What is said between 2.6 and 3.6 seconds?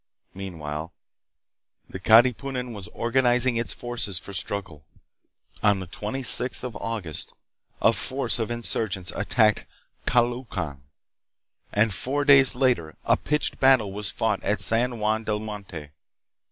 was organizing